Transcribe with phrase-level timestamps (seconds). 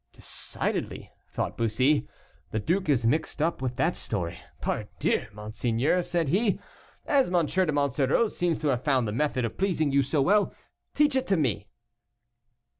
[0.13, 2.07] "Decidedly," thought Bussy,
[2.49, 4.39] "the duke is mixed up with that story.
[4.59, 5.27] Pardieu!
[5.31, 6.59] monseigneur," said he,
[7.05, 7.45] "as M.
[7.45, 10.55] de Monsoreau seems to have found the method of pleasing you so well,
[10.95, 11.67] teach it to me."